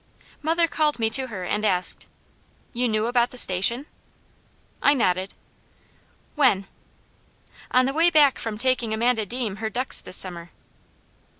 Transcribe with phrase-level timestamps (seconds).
[0.41, 2.07] Mother called me to her and asked:
[2.73, 3.85] "You knew about the Station?"
[4.81, 5.35] I nodded.
[6.33, 6.65] "When?"
[7.69, 10.49] "On the way back from taking Amanda Deam her ducks this summer."